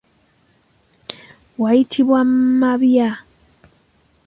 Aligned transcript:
Wayitibwa 1.61 2.19
mabya. 2.59 3.09